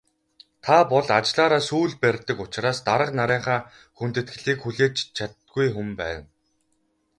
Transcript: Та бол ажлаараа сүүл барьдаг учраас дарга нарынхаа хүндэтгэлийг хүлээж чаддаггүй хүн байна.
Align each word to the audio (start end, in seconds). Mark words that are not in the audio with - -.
Та 0.63 0.77
бол 0.91 1.05
ажлаараа 1.19 1.61
сүүл 1.69 1.93
барьдаг 2.01 2.37
учраас 2.45 2.77
дарга 2.87 3.13
нарынхаа 3.19 3.59
хүндэтгэлийг 3.97 4.59
хүлээж 4.61 4.95
чаддаггүй 5.15 5.67
хүн 5.75 5.89
байна. 6.01 6.25